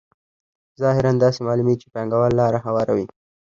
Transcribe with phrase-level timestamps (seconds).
[0.81, 3.05] ظاهراً داسې معلومېږي چې پانګوال لار هواروي